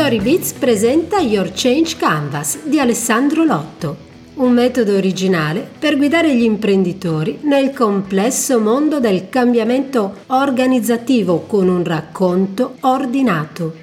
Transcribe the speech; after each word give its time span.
Storybeats 0.00 0.54
presenta 0.54 1.18
Your 1.18 1.52
Change 1.52 1.96
Canvas 1.98 2.60
di 2.64 2.80
Alessandro 2.80 3.44
Lotto, 3.44 3.96
un 4.36 4.50
metodo 4.54 4.96
originale 4.96 5.68
per 5.78 5.98
guidare 5.98 6.34
gli 6.34 6.42
imprenditori 6.42 7.40
nel 7.42 7.74
complesso 7.74 8.58
mondo 8.60 8.98
del 8.98 9.28
cambiamento 9.28 10.20
organizzativo 10.28 11.40
con 11.40 11.68
un 11.68 11.84
racconto 11.84 12.76
ordinato. 12.80 13.74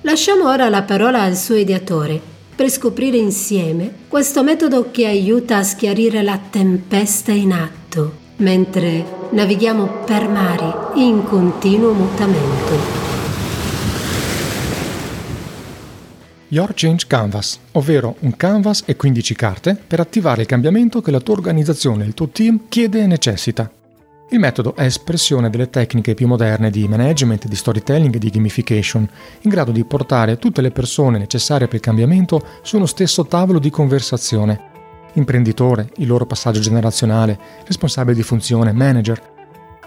Lasciamo 0.00 0.48
ora 0.48 0.70
la 0.70 0.84
parola 0.84 1.20
al 1.20 1.36
suo 1.36 1.56
ideatore 1.56 2.18
per 2.56 2.70
scoprire 2.70 3.18
insieme 3.18 3.92
questo 4.08 4.42
metodo 4.42 4.90
che 4.90 5.04
aiuta 5.04 5.58
a 5.58 5.64
schiarire 5.64 6.22
la 6.22 6.40
tempesta 6.50 7.32
in 7.32 7.52
atto 7.52 8.12
mentre 8.36 9.04
navighiamo 9.32 10.04
per 10.06 10.28
mari 10.28 11.04
in 11.04 11.24
continuo 11.24 11.92
mutamento. 11.92 12.97
Your 16.50 16.72
Change 16.74 17.06
Canvas, 17.06 17.58
ovvero 17.72 18.16
un 18.20 18.34
canvas 18.34 18.82
e 18.86 18.96
15 18.96 19.34
carte 19.34 19.74
per 19.74 20.00
attivare 20.00 20.40
il 20.40 20.46
cambiamento 20.46 21.02
che 21.02 21.10
la 21.10 21.20
tua 21.20 21.34
organizzazione 21.34 22.04
e 22.04 22.06
il 22.06 22.14
tuo 22.14 22.28
team 22.28 22.62
chiede 22.68 23.02
e 23.02 23.06
necessita. 23.06 23.70
Il 24.30 24.38
metodo 24.38 24.74
è 24.74 24.84
espressione 24.84 25.50
delle 25.50 25.68
tecniche 25.68 26.14
più 26.14 26.26
moderne 26.26 26.70
di 26.70 26.88
management, 26.88 27.46
di 27.48 27.54
storytelling 27.54 28.14
e 28.14 28.18
di 28.18 28.30
gamification, 28.30 29.06
in 29.42 29.50
grado 29.50 29.72
di 29.72 29.84
portare 29.84 30.38
tutte 30.38 30.62
le 30.62 30.70
persone 30.70 31.18
necessarie 31.18 31.66
per 31.66 31.76
il 31.76 31.82
cambiamento 31.82 32.42
su 32.62 32.76
uno 32.76 32.86
stesso 32.86 33.26
tavolo 33.26 33.58
di 33.58 33.68
conversazione. 33.68 34.60
Imprenditore, 35.14 35.90
il 35.96 36.06
loro 36.06 36.24
passaggio 36.24 36.60
generazionale, 36.60 37.38
responsabile 37.66 38.16
di 38.16 38.22
funzione, 38.22 38.72
manager, 38.72 39.20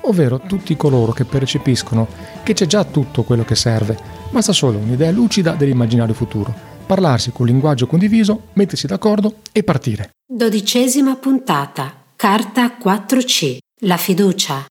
ovvero 0.02 0.40
tutti 0.40 0.78
coloro 0.78 1.12
che 1.12 1.26
percepiscono 1.26 2.08
che 2.44 2.54
c'è 2.54 2.68
già 2.68 2.84
tutto 2.84 3.24
quello 3.24 3.44
che 3.44 3.56
serve, 3.56 4.21
basta 4.32 4.54
solo 4.54 4.78
un'idea 4.78 5.12
lucida 5.12 5.54
dell'immaginario 5.54 6.14
futuro, 6.14 6.54
parlarsi 6.86 7.32
con 7.32 7.46
linguaggio 7.46 7.86
condiviso, 7.86 8.48
mettersi 8.54 8.88
d'accordo 8.88 9.36
e 9.52 9.64
partire. 9.64 10.12
Dodicesima 10.26 11.16
puntata, 11.18 11.94
carta 12.16 12.78
4C, 12.78 13.58
la 13.82 13.98
fiducia. 13.98 14.66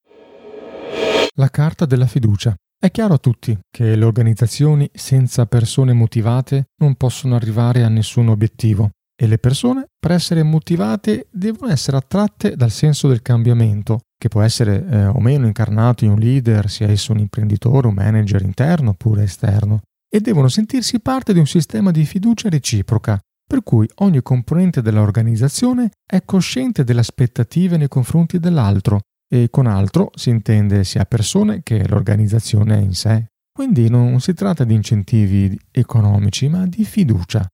La 1.36 1.48
carta 1.48 1.86
della 1.86 2.06
fiducia. 2.06 2.54
È 2.82 2.90
chiaro 2.90 3.14
a 3.14 3.18
tutti 3.18 3.56
che 3.70 3.94
le 3.94 4.04
organizzazioni 4.04 4.88
senza 4.94 5.44
persone 5.44 5.92
motivate 5.92 6.68
non 6.78 6.94
possono 6.94 7.34
arrivare 7.34 7.82
a 7.82 7.88
nessun 7.88 8.28
obiettivo 8.28 8.90
e 9.14 9.26
le 9.26 9.36
persone, 9.36 9.84
per 9.98 10.12
essere 10.12 10.42
motivate, 10.42 11.26
devono 11.30 11.70
essere 11.70 11.98
attratte 11.98 12.56
dal 12.56 12.70
senso 12.70 13.06
del 13.06 13.20
cambiamento, 13.20 14.00
che 14.20 14.28
può 14.28 14.42
essere 14.42 14.86
eh, 14.86 15.06
o 15.06 15.18
meno 15.18 15.46
incarnato 15.46 16.04
in 16.04 16.10
un 16.10 16.18
leader, 16.18 16.68
sia 16.68 16.86
esso 16.88 17.12
un 17.12 17.20
imprenditore, 17.20 17.86
un 17.86 17.94
manager 17.94 18.42
interno 18.42 18.90
oppure 18.90 19.22
esterno, 19.22 19.80
e 20.10 20.20
devono 20.20 20.48
sentirsi 20.48 21.00
parte 21.00 21.32
di 21.32 21.38
un 21.38 21.46
sistema 21.46 21.90
di 21.90 22.04
fiducia 22.04 22.50
reciproca, 22.50 23.18
per 23.46 23.62
cui 23.62 23.88
ogni 24.00 24.20
componente 24.20 24.82
dell'organizzazione 24.82 25.92
è 26.04 26.22
cosciente 26.22 26.84
delle 26.84 27.00
aspettative 27.00 27.78
nei 27.78 27.88
confronti 27.88 28.38
dell'altro, 28.38 29.00
e 29.26 29.48
con 29.48 29.66
altro 29.66 30.10
si 30.14 30.28
intende 30.28 30.84
sia 30.84 31.06
persone 31.06 31.62
che 31.62 31.88
l'organizzazione 31.88 32.78
in 32.78 32.92
sé. 32.92 33.24
Quindi 33.50 33.88
non 33.88 34.20
si 34.20 34.34
tratta 34.34 34.64
di 34.64 34.74
incentivi 34.74 35.58
economici, 35.70 36.46
ma 36.50 36.66
di 36.66 36.84
fiducia 36.84 37.48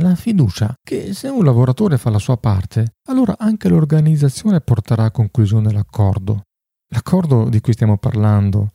la 0.00 0.14
fiducia 0.14 0.74
che 0.82 1.12
se 1.12 1.28
un 1.28 1.44
lavoratore 1.44 1.98
fa 1.98 2.10
la 2.10 2.18
sua 2.18 2.36
parte, 2.36 2.94
allora 3.08 3.36
anche 3.38 3.68
l'organizzazione 3.68 4.60
porterà 4.60 5.04
a 5.04 5.10
conclusione 5.10 5.70
l'accordo. 5.72 6.42
L'accordo 6.94 7.48
di 7.48 7.60
cui 7.60 7.72
stiamo 7.72 7.98
parlando 7.98 8.70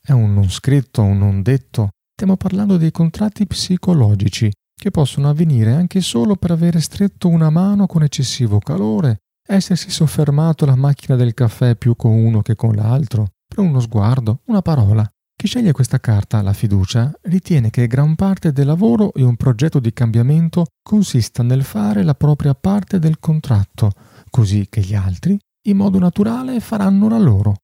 è 0.00 0.12
un 0.12 0.34
non 0.34 0.50
scritto, 0.50 1.02
un 1.02 1.18
non 1.18 1.42
detto. 1.42 1.90
Stiamo 2.12 2.36
parlando 2.36 2.76
dei 2.76 2.90
contratti 2.90 3.46
psicologici 3.46 4.50
che 4.74 4.90
possono 4.90 5.28
avvenire 5.28 5.72
anche 5.72 6.00
solo 6.00 6.36
per 6.36 6.50
avere 6.50 6.80
stretto 6.80 7.28
una 7.28 7.50
mano 7.50 7.86
con 7.86 8.02
eccessivo 8.02 8.58
calore, 8.58 9.18
essersi 9.46 9.90
soffermato 9.90 10.66
la 10.66 10.74
macchina 10.74 11.16
del 11.16 11.34
caffè 11.34 11.76
più 11.76 11.94
con 11.94 12.12
uno 12.12 12.42
che 12.42 12.56
con 12.56 12.74
l'altro, 12.74 13.28
per 13.46 13.60
uno 13.60 13.80
sguardo, 13.80 14.40
una 14.46 14.60
parola. 14.60 15.08
Chi 15.42 15.48
sceglie 15.48 15.72
questa 15.72 15.98
carta, 15.98 16.40
la 16.40 16.52
fiducia, 16.52 17.12
ritiene 17.22 17.70
che 17.70 17.88
gran 17.88 18.14
parte 18.14 18.52
del 18.52 18.64
lavoro 18.64 19.12
e 19.12 19.24
un 19.24 19.34
progetto 19.34 19.80
di 19.80 19.92
cambiamento 19.92 20.66
consista 20.80 21.42
nel 21.42 21.64
fare 21.64 22.04
la 22.04 22.14
propria 22.14 22.54
parte 22.54 23.00
del 23.00 23.18
contratto, 23.18 23.90
così 24.30 24.68
che 24.70 24.82
gli 24.82 24.94
altri, 24.94 25.36
in 25.66 25.76
modo 25.76 25.98
naturale, 25.98 26.60
faranno 26.60 27.08
la 27.08 27.18
loro. 27.18 27.56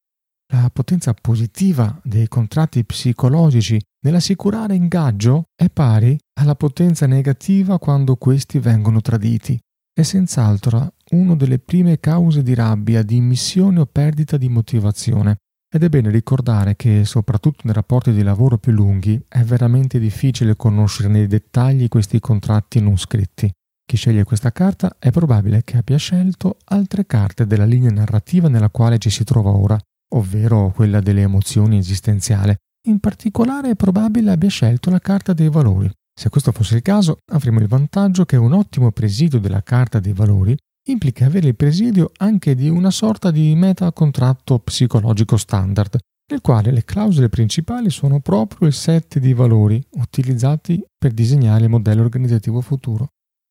La 0.53 0.69
potenza 0.73 1.15
positiva 1.15 2.01
dei 2.03 2.27
contratti 2.27 2.85
psicologici 2.85 3.81
nell'assicurare 4.05 4.75
ingaggio 4.75 5.45
è 5.55 5.71
pari 5.71 6.19
alla 6.41 6.57
potenza 6.57 7.07
negativa 7.07 7.79
quando 7.79 8.17
questi 8.17 8.59
vengono 8.59 9.01
traditi. 9.01 9.57
È 9.93 10.03
senz'altro 10.03 10.95
una 11.13 11.37
delle 11.37 11.61
prime 11.61 12.01
cause 12.01 12.43
di 12.43 12.55
rabbia, 12.55 13.05
di 13.05 13.15
immissione 13.15 13.79
o 13.79 13.87
perdita 13.87 14.37
di 14.37 14.49
motivazione. 14.49 15.37
Ed 15.79 15.85
è 15.85 15.89
bene 15.91 16.11
ricordare 16.11 16.75
che, 16.75 17.05
soprattutto 17.05 17.61
nei 17.63 17.73
rapporti 17.73 18.13
di 18.13 18.25
lavoro 18.25 18.59
più 18.59 18.73
lunghi, 18.73 19.23
è 19.29 19.45
veramente 19.45 20.01
difficile 20.01 20.57
conoscere 20.57 21.09
nei 21.09 21.29
dettagli 21.29 21.87
questi 21.87 22.19
contratti 22.19 22.81
non 22.81 22.99
scritti. 22.99 23.49
Chi 23.87 23.97
sceglie 23.97 24.25
questa 24.25 24.51
carta 24.51 24.97
è 24.99 25.13
probabile 25.13 25.63
che 25.63 25.77
abbia 25.77 25.97
scelto 25.97 26.57
altre 26.65 27.07
carte 27.07 27.47
della 27.47 27.65
linea 27.65 27.93
narrativa 27.93 28.49
nella 28.49 28.71
quale 28.71 28.99
ci 28.99 29.09
si 29.09 29.23
trova 29.23 29.51
ora, 29.51 29.79
ovvero 30.17 30.73
quella 30.75 30.99
delle 30.99 31.21
emozioni 31.21 31.79
esistenziali. 31.79 32.57
In 32.89 32.99
particolare 32.99 33.71
è 33.71 33.77
probabile 33.77 34.33
abbia 34.33 34.49
scelto 34.49 34.91
la 34.91 34.99
carta 34.99 35.33
dei 35.33 35.49
valori. 35.49 35.89
Se 36.13 36.29
questo 36.29 36.51
fosse 36.51 36.75
il 36.75 36.83
caso, 36.83 37.19
avremo 37.31 37.61
il 37.61 37.69
vantaggio 37.69 38.25
che 38.25 38.37
un 38.37 38.53
ottimo 38.53 38.91
presidio 38.91 39.39
della 39.39 39.63
carta 39.63 40.01
dei 40.01 40.13
valori 40.13 40.57
implica 40.91 41.27
avere 41.27 41.49
il 41.49 41.57
presidio 41.57 42.11
anche 42.19 42.55
di 42.55 42.69
una 42.69 42.91
sorta 42.91 43.31
di 43.31 43.55
metacontratto 43.55 44.59
psicologico 44.59 45.37
standard, 45.37 45.99
nel 46.31 46.41
quale 46.41 46.71
le 46.71 46.85
clausole 46.85 47.29
principali 47.29 47.91
sono 47.91 48.21
proprio 48.21 48.69
il 48.69 48.75
set 48.75 49.19
di 49.19 49.33
valori 49.33 49.83
utilizzati 49.93 50.83
per 50.97 51.13
disegnare 51.13 51.65
il 51.65 51.71
modello 51.71 52.03
organizzativo 52.03 52.61
futuro. 52.61 53.09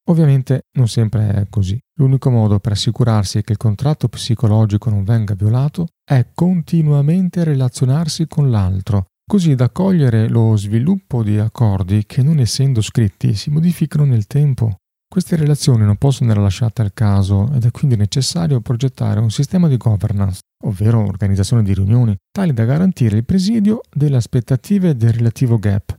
Ovviamente 0.10 0.68
non 0.78 0.88
sempre 0.88 1.34
è 1.34 1.48
così. 1.50 1.78
L'unico 2.00 2.30
modo 2.30 2.60
per 2.60 2.74
assicurarsi 2.74 3.42
che 3.42 3.52
il 3.54 3.58
contratto 3.58 4.08
psicologico 4.08 4.90
non 4.90 5.04
venga 5.04 5.34
violato 5.34 5.88
è 6.04 6.28
continuamente 6.34 7.44
relazionarsi 7.44 8.28
con 8.28 8.50
l'altro, 8.50 9.08
così 9.26 9.56
da 9.56 9.70
cogliere 9.70 10.30
lo 10.30 10.56
sviluppo 10.56 11.24
di 11.24 11.38
accordi 11.38 12.06
che 12.06 12.24
non 12.24 12.40
essendo 12.40 12.82
scritti 12.82 13.34
si 13.34 13.50
modificano 13.50 14.06
nel 14.06 14.28
tempo. 14.28 14.78
Queste 15.10 15.38
relazioni 15.38 15.86
non 15.86 15.96
possono 15.96 16.30
essere 16.30 16.44
lasciate 16.44 16.82
al 16.82 16.92
caso 16.94 17.50
ed 17.54 17.64
è 17.64 17.72
quindi 17.72 17.96
necessario 17.96 18.60
progettare 18.60 19.22
un 19.22 19.32
sistema 19.32 19.70
di 19.70 19.78
governance, 19.78 20.42
ovvero 20.66 21.00
organizzazione 21.00 21.64
di 21.64 21.74
riunioni, 21.74 22.16
tali 22.30 22.52
da 22.52 22.66
garantire 22.66 23.16
il 23.16 23.26
presidio 23.26 23.80
delle 23.90 24.18
aspettative 24.18 24.98
del 24.98 25.14
relativo 25.14 25.58
gap. 25.58 25.96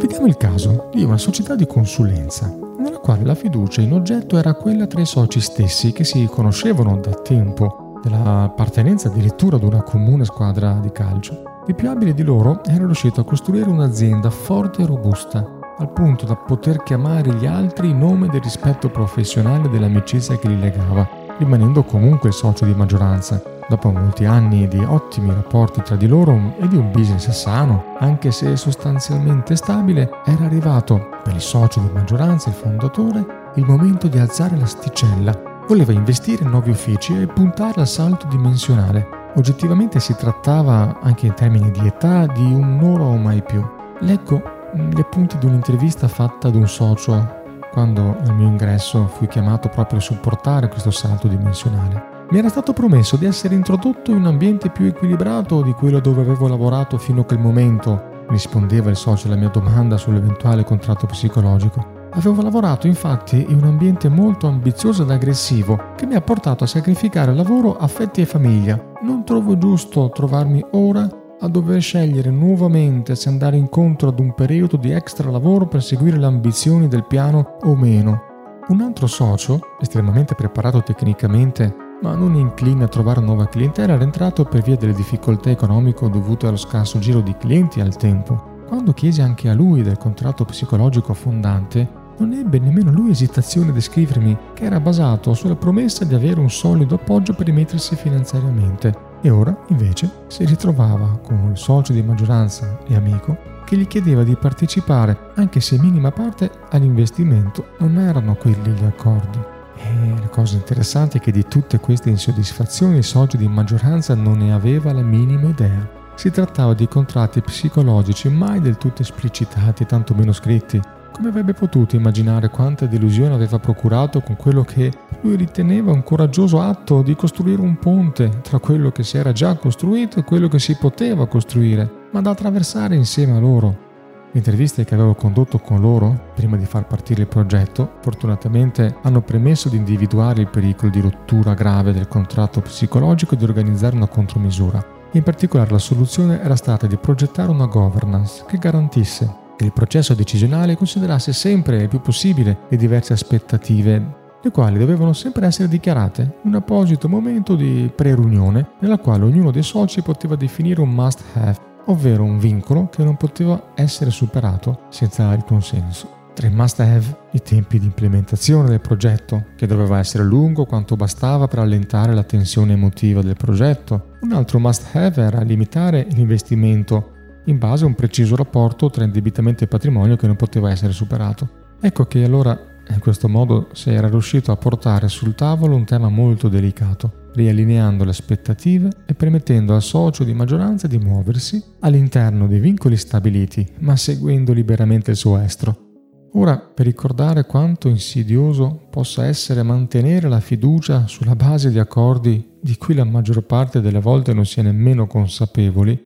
Vediamo 0.00 0.26
il 0.26 0.36
caso 0.38 0.88
di 0.94 1.04
una 1.04 1.18
società 1.18 1.54
di 1.54 1.66
consulenza, 1.66 2.48
nella 2.78 2.98
quale 2.98 3.24
la 3.24 3.34
fiducia 3.34 3.82
in 3.82 3.92
oggetto 3.92 4.38
era 4.38 4.54
quella 4.54 4.86
tra 4.86 5.02
i 5.02 5.06
soci 5.06 5.38
stessi 5.38 5.92
che 5.92 6.04
si 6.04 6.24
conoscevano 6.30 6.96
da 6.98 7.12
tempo, 7.12 8.00
dell'appartenenza 8.02 9.08
addirittura 9.08 9.56
ad 9.56 9.64
una 9.64 9.82
comune 9.82 10.24
squadra 10.24 10.78
di 10.80 10.90
calcio. 10.92 11.42
Il 11.66 11.74
più 11.74 11.90
abile 11.90 12.14
di 12.14 12.22
loro 12.22 12.64
era 12.64 12.86
riuscito 12.86 13.20
a 13.20 13.24
costruire 13.24 13.68
un'azienda 13.68 14.30
forte 14.30 14.82
e 14.82 14.86
robusta, 14.86 15.57
al 15.80 15.90
punto 15.90 16.26
da 16.26 16.34
poter 16.34 16.82
chiamare 16.82 17.32
gli 17.34 17.46
altri 17.46 17.90
in 17.90 17.98
nome 17.98 18.28
del 18.28 18.40
rispetto 18.40 18.88
professionale 18.88 19.68
dell'amicizia 19.68 20.36
che 20.36 20.48
li 20.48 20.58
legava, 20.58 21.08
rimanendo 21.38 21.84
comunque 21.84 22.32
socio 22.32 22.64
di 22.64 22.74
maggioranza. 22.74 23.40
Dopo 23.68 23.92
molti 23.92 24.24
anni 24.24 24.66
di 24.66 24.82
ottimi 24.82 25.32
rapporti 25.32 25.82
tra 25.82 25.94
di 25.94 26.08
loro 26.08 26.54
e 26.58 26.66
di 26.66 26.76
un 26.76 26.90
business 26.90 27.28
sano, 27.30 27.94
anche 27.98 28.32
se 28.32 28.56
sostanzialmente 28.56 29.54
stabile, 29.54 30.10
era 30.24 30.46
arrivato 30.46 31.10
per 31.22 31.34
il 31.34 31.40
socio 31.40 31.80
di 31.80 31.90
maggioranza, 31.92 32.48
il 32.48 32.56
fondatore, 32.56 33.52
il 33.54 33.64
momento 33.64 34.08
di 34.08 34.18
alzare 34.18 34.56
l'asticella. 34.56 35.38
Voleva 35.68 35.92
investire 35.92 36.44
in 36.44 36.50
nuovi 36.50 36.70
uffici 36.70 37.20
e 37.20 37.26
puntare 37.26 37.80
al 37.80 37.86
salto 37.86 38.26
dimensionale. 38.26 39.06
Oggettivamente 39.36 40.00
si 40.00 40.16
trattava, 40.16 40.98
anche 41.02 41.26
in 41.26 41.34
termini 41.34 41.70
di 41.70 41.86
età, 41.86 42.26
di 42.26 42.42
un'ora 42.42 43.04
o 43.04 43.16
mai 43.16 43.42
più. 43.42 43.62
Leggo 44.00 44.56
gli 44.90 45.00
appunti 45.00 45.36
di 45.38 45.46
un'intervista 45.46 46.08
fatta 46.08 46.48
ad 46.48 46.54
un 46.54 46.68
socio 46.68 47.36
quando 47.72 48.16
al 48.20 48.34
mio 48.34 48.46
ingresso 48.46 49.06
fui 49.06 49.26
chiamato 49.26 49.68
proprio 49.68 49.98
a 49.98 50.02
supportare 50.02 50.68
questo 50.68 50.90
salto 50.90 51.28
dimensionale. 51.28 52.26
Mi 52.30 52.38
era 52.38 52.48
stato 52.48 52.72
promesso 52.72 53.16
di 53.16 53.24
essere 53.24 53.54
introdotto 53.54 54.10
in 54.10 54.18
un 54.18 54.26
ambiente 54.26 54.70
più 54.70 54.86
equilibrato 54.86 55.62
di 55.62 55.72
quello 55.72 55.98
dove 55.98 56.20
avevo 56.20 56.46
lavorato 56.46 56.98
fino 56.98 57.22
a 57.22 57.24
quel 57.24 57.38
momento, 57.38 58.24
rispondeva 58.28 58.90
il 58.90 58.96
socio 58.96 59.26
alla 59.26 59.36
mia 59.36 59.48
domanda 59.48 59.96
sull'eventuale 59.96 60.64
contratto 60.64 61.06
psicologico. 61.06 61.96
Avevo 62.10 62.42
lavorato 62.42 62.86
infatti 62.86 63.46
in 63.48 63.58
un 63.58 63.64
ambiente 63.64 64.08
molto 64.08 64.46
ambizioso 64.46 65.02
ed 65.02 65.10
aggressivo 65.10 65.92
che 65.96 66.06
mi 66.06 66.14
ha 66.14 66.20
portato 66.20 66.64
a 66.64 66.66
sacrificare 66.66 67.34
lavoro, 67.34 67.76
affetti 67.76 68.20
e 68.20 68.26
famiglia. 68.26 68.78
Non 69.02 69.24
trovo 69.24 69.56
giusto 69.56 70.10
trovarmi 70.10 70.64
ora 70.72 71.08
a 71.40 71.48
dover 71.48 71.80
scegliere 71.80 72.30
nuovamente 72.30 73.14
se 73.14 73.28
andare 73.28 73.56
incontro 73.56 74.08
ad 74.08 74.18
un 74.18 74.34
periodo 74.34 74.76
di 74.76 74.90
extra 74.90 75.30
lavoro 75.30 75.66
per 75.66 75.82
seguire 75.82 76.18
le 76.18 76.26
ambizioni 76.26 76.88
del 76.88 77.06
piano 77.06 77.58
o 77.62 77.76
meno. 77.76 78.22
Un 78.68 78.80
altro 78.80 79.06
socio, 79.06 79.60
estremamente 79.80 80.34
preparato 80.34 80.82
tecnicamente 80.82 81.86
ma 82.00 82.14
non 82.14 82.36
incline 82.36 82.84
a 82.84 82.88
trovare 82.88 83.20
nuova 83.20 83.48
clientela, 83.48 83.94
era 83.94 84.04
entrato 84.04 84.44
per 84.44 84.62
via 84.62 84.76
delle 84.76 84.92
difficoltà 84.92 85.50
economiche 85.50 86.08
dovute 86.08 86.46
allo 86.46 86.56
scarso 86.56 87.00
giro 87.00 87.20
di 87.20 87.34
clienti 87.36 87.80
al 87.80 87.96
tempo. 87.96 88.56
Quando 88.68 88.92
chiesi 88.92 89.20
anche 89.20 89.48
a 89.48 89.54
lui 89.54 89.82
del 89.82 89.98
contratto 89.98 90.44
psicologico 90.44 91.12
fondante, 91.12 91.88
non 92.18 92.32
ebbe 92.32 92.58
nemmeno 92.60 92.92
lui 92.92 93.10
esitazione 93.10 93.70
a 93.70 93.72
descrivermi 93.72 94.36
che 94.54 94.64
era 94.64 94.78
basato 94.78 95.34
sulla 95.34 95.56
promessa 95.56 96.04
di 96.04 96.14
avere 96.14 96.38
un 96.38 96.50
solido 96.50 96.96
appoggio 96.96 97.34
per 97.34 97.46
rimettersi 97.46 97.96
finanziariamente 97.96 99.07
e 99.20 99.30
ora, 99.30 99.56
invece, 99.68 100.10
si 100.28 100.44
ritrovava 100.44 101.18
con 101.22 101.50
il 101.50 101.58
socio 101.58 101.92
di 101.92 102.02
maggioranza 102.02 102.78
e 102.86 102.94
amico 102.94 103.56
che 103.64 103.76
gli 103.76 103.86
chiedeva 103.86 104.22
di 104.22 104.34
partecipare, 104.34 105.32
anche 105.34 105.60
se 105.60 105.74
in 105.74 105.82
minima 105.82 106.10
parte, 106.10 106.50
all'investimento. 106.70 107.66
Non 107.78 107.98
erano 107.98 108.34
quelli 108.34 108.70
gli 108.70 108.84
accordi. 108.84 109.38
E 109.76 110.14
la 110.18 110.28
cosa 110.28 110.56
interessante 110.56 111.18
è 111.18 111.20
che 111.20 111.30
di 111.30 111.46
tutte 111.46 111.78
queste 111.78 112.08
insoddisfazioni 112.08 112.96
il 112.96 113.04
socio 113.04 113.36
di 113.36 113.46
maggioranza 113.46 114.14
non 114.14 114.38
ne 114.38 114.52
aveva 114.52 114.92
la 114.92 115.02
minima 115.02 115.48
idea. 115.48 115.86
Si 116.14 116.30
trattava 116.30 116.72
di 116.72 116.88
contratti 116.88 117.42
psicologici 117.42 118.28
mai 118.28 118.60
del 118.60 118.78
tutto 118.78 119.02
esplicitati, 119.02 119.84
tantomeno 119.84 120.32
scritti, 120.32 120.80
come 121.12 121.28
avrebbe 121.28 121.52
potuto 121.52 121.96
immaginare 121.96 122.48
quanta 122.48 122.86
delusione 122.86 123.34
aveva 123.34 123.58
procurato 123.58 124.20
con 124.20 124.36
quello 124.36 124.62
che 124.62 124.92
lui 125.22 125.36
riteneva 125.36 125.92
un 125.92 126.02
coraggioso 126.02 126.60
atto 126.60 127.02
di 127.02 127.16
costruire 127.16 127.60
un 127.60 127.78
ponte 127.78 128.40
tra 128.42 128.58
quello 128.58 128.90
che 128.90 129.02
si 129.02 129.16
era 129.16 129.32
già 129.32 129.56
costruito 129.56 130.18
e 130.20 130.24
quello 130.24 130.48
che 130.48 130.58
si 130.58 130.76
poteva 130.76 131.26
costruire, 131.26 131.90
ma 132.12 132.20
da 132.20 132.30
attraversare 132.30 132.94
insieme 132.94 133.36
a 133.36 133.40
loro? 133.40 133.86
Interviste 134.32 134.84
che 134.84 134.94
avevo 134.94 135.14
condotto 135.14 135.58
con 135.58 135.80
loro, 135.80 136.32
prima 136.34 136.56
di 136.56 136.66
far 136.66 136.86
partire 136.86 137.22
il 137.22 137.28
progetto, 137.28 137.94
fortunatamente 138.02 138.96
hanno 139.02 139.22
permesso 139.22 139.68
di 139.68 139.76
individuare 139.76 140.42
il 140.42 140.48
pericolo 140.48 140.90
di 140.90 141.00
rottura 141.00 141.54
grave 141.54 141.92
del 141.92 142.08
contratto 142.08 142.60
psicologico 142.60 143.34
e 143.34 143.36
di 143.38 143.44
organizzare 143.44 143.96
una 143.96 144.06
contromisura. 144.06 144.84
In 145.12 145.22
particolare 145.22 145.70
la 145.70 145.78
soluzione 145.78 146.42
era 146.42 146.56
stata 146.56 146.86
di 146.86 146.98
progettare 146.98 147.50
una 147.50 147.66
governance 147.66 148.44
che 148.46 148.58
garantisse 148.58 149.46
che 149.56 149.64
il 149.64 149.72
processo 149.72 150.14
decisionale 150.14 150.76
considerasse 150.76 151.32
sempre 151.32 151.82
il 151.82 151.88
più 151.88 152.00
possibile 152.00 152.58
le 152.68 152.76
diverse 152.76 153.14
aspettative 153.14 154.26
le 154.40 154.50
quali 154.50 154.78
dovevano 154.78 155.12
sempre 155.12 155.46
essere 155.46 155.68
dichiarate 155.68 156.38
un 156.44 156.54
apposito 156.54 157.08
momento 157.08 157.56
di 157.56 157.90
pre-riunione 157.94 158.74
nella 158.80 158.98
quale 158.98 159.24
ognuno 159.24 159.50
dei 159.50 159.64
soci 159.64 160.00
poteva 160.02 160.36
definire 160.36 160.80
un 160.80 160.90
must 160.90 161.22
have, 161.34 161.58
ovvero 161.86 162.22
un 162.22 162.38
vincolo 162.38 162.88
che 162.88 163.02
non 163.02 163.16
poteva 163.16 163.72
essere 163.74 164.10
superato 164.10 164.82
senza 164.90 165.32
il 165.32 165.44
consenso. 165.44 166.16
Tra 166.34 166.46
i 166.46 166.52
must 166.52 166.78
have 166.78 167.16
i 167.32 167.42
tempi 167.42 167.80
di 167.80 167.86
implementazione 167.86 168.68
del 168.68 168.80
progetto, 168.80 169.46
che 169.56 169.66
doveva 169.66 169.98
essere 169.98 170.22
lungo 170.22 170.66
quanto 170.66 170.94
bastava 170.94 171.48
per 171.48 171.58
allentare 171.58 172.14
la 172.14 172.22
tensione 172.22 172.74
emotiva 172.74 173.22
del 173.22 173.34
progetto. 173.36 174.14
Un 174.20 174.30
altro 174.30 174.60
must 174.60 174.94
have 174.94 175.20
era 175.20 175.40
limitare 175.40 176.06
l'investimento 176.10 177.14
in 177.46 177.58
base 177.58 177.82
a 177.82 177.88
un 177.88 177.96
preciso 177.96 178.36
rapporto 178.36 178.88
tra 178.88 179.02
indebitamento 179.02 179.64
e 179.64 179.66
patrimonio 179.66 180.14
che 180.14 180.28
non 180.28 180.36
poteva 180.36 180.70
essere 180.70 180.92
superato. 180.92 181.48
Ecco 181.80 182.04
che 182.04 182.22
allora 182.22 182.56
in 182.90 183.00
questo 183.00 183.28
modo 183.28 183.68
si 183.72 183.90
era 183.90 184.08
riuscito 184.08 184.52
a 184.52 184.56
portare 184.56 185.08
sul 185.08 185.34
tavolo 185.34 185.76
un 185.76 185.84
tema 185.84 186.08
molto 186.08 186.48
delicato, 186.48 187.30
riallineando 187.34 188.04
le 188.04 188.10
aspettative 188.10 188.90
e 189.06 189.14
permettendo 189.14 189.74
al 189.74 189.82
socio 189.82 190.24
di 190.24 190.34
maggioranza 190.34 190.86
di 190.86 190.98
muoversi 190.98 191.62
all'interno 191.80 192.46
dei 192.46 192.60
vincoli 192.60 192.96
stabiliti, 192.96 193.66
ma 193.80 193.96
seguendo 193.96 194.52
liberamente 194.52 195.10
il 195.10 195.16
suo 195.16 195.38
estro. 195.38 195.86
Ora, 196.32 196.58
per 196.58 196.86
ricordare 196.86 197.46
quanto 197.46 197.88
insidioso 197.88 198.86
possa 198.90 199.24
essere 199.26 199.62
mantenere 199.62 200.28
la 200.28 200.40
fiducia 200.40 201.06
sulla 201.06 201.34
base 201.34 201.70
di 201.70 201.78
accordi 201.78 202.56
di 202.60 202.76
cui 202.76 202.94
la 202.94 203.04
maggior 203.04 203.42
parte 203.42 203.80
delle 203.80 204.00
volte 204.00 204.34
non 204.34 204.44
si 204.44 204.60
è 204.60 204.62
nemmeno 204.62 205.06
consapevoli, 205.06 206.00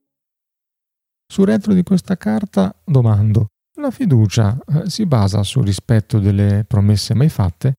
sul 1.33 1.47
retro 1.47 1.73
di 1.73 1.83
questa 1.83 2.19
carta 2.19 2.77
domando, 2.85 3.52
la 3.81 3.91
fiducia 3.91 4.59
eh, 4.67 4.91
si 4.91 5.07
basa 5.07 5.43
sul 5.43 5.65
rispetto 5.65 6.19
delle 6.19 6.65
promesse 6.67 7.15
mai 7.15 7.29
fatte 7.29 7.75